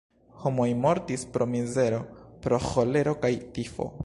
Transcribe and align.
Homoj 0.43 0.65
mortis 0.85 1.27
pro 1.35 1.47
mizero, 1.53 2.01
pro 2.47 2.63
ĥolero 2.71 3.19
kaj 3.27 3.35
tifo. 3.59 3.93